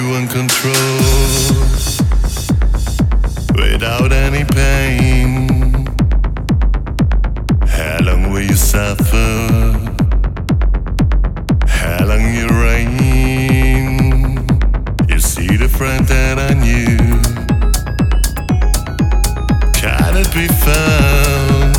you 0.00 0.14
in 0.14 0.26
control 0.28 0.72
without 3.54 4.12
any 4.12 4.44
pain. 4.44 5.48
How 7.66 7.98
long 8.02 8.30
will 8.30 8.40
you 8.42 8.54
suffer? 8.54 9.28
How 11.66 12.04
long 12.06 12.24
you 12.38 12.46
reign? 12.64 14.46
You 15.08 15.18
see 15.18 15.56
the 15.56 15.68
friend 15.68 16.06
that 16.06 16.36
I 16.48 16.52
knew. 16.64 16.96
Can 19.82 20.16
it 20.22 20.30
be 20.40 20.46
found? 20.66 21.76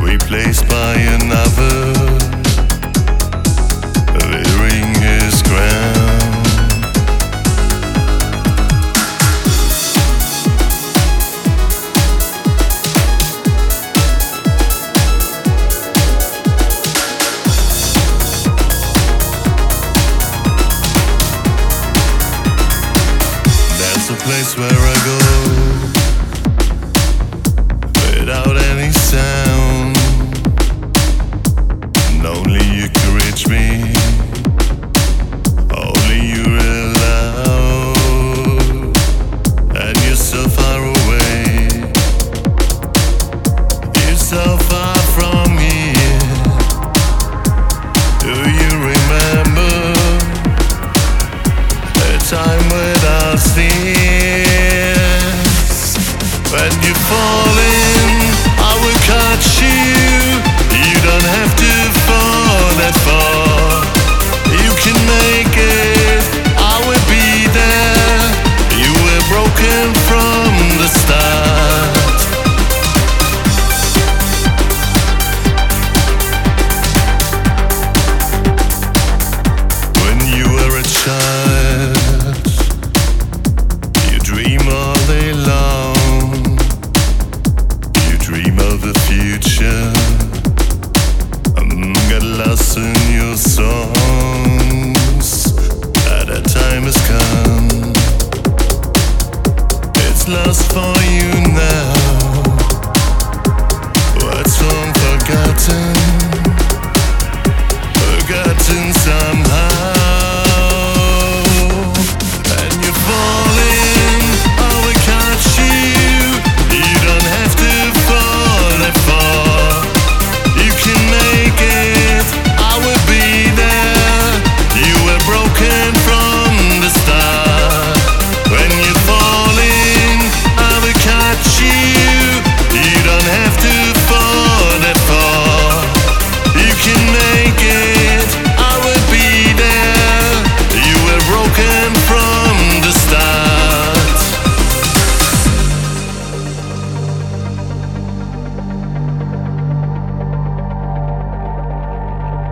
Replaced 0.00 0.68
by 0.68 0.94
another. 1.18 1.95
is 24.08 24.10
a 24.10 24.24
place 24.24 24.56
where 24.56 24.68
I 24.70 24.94
go 25.04 25.18
without 28.18 28.56
any 28.56 28.92
sound. 28.92 29.55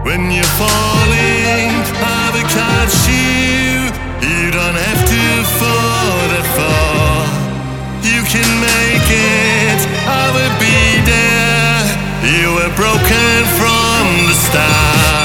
When 0.04 0.30
you're 0.30 0.44
falling, 0.60 1.72
I 1.96 2.30
will 2.34 2.48
catch 2.52 3.08
you. 3.08 3.88
You 4.20 4.50
don't 4.50 4.76
have 4.76 5.02
to 5.08 5.24
fall 5.56 6.18
that 6.28 6.46
far. 6.52 7.24
You 8.04 8.20
can 8.28 8.48
make 8.60 9.08
it. 9.08 9.80
I 10.06 10.28
will 10.36 10.56
be 10.60 11.00
there. 11.08 11.88
You 12.36 12.52
were 12.52 12.74
broken 12.76 13.48
from 13.56 14.28
the 14.28 14.34
start. 14.34 15.23